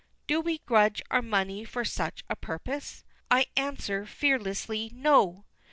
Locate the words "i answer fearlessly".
3.29-4.89